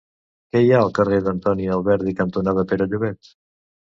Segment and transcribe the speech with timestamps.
[0.53, 3.33] Què hi ha al carrer Antoni Alberdi cantonada Pere Llobet?